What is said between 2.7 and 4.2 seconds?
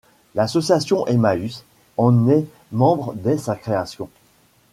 membre dès sa création.